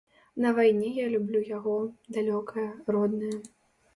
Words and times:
На 0.43 0.51
вайне 0.59 0.87
я 1.03 1.09
люблю 1.15 1.41
яго, 1.57 1.75
далёкае, 2.17 2.67
роднае. 2.95 3.33